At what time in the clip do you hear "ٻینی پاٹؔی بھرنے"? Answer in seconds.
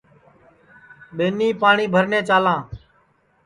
1.15-2.19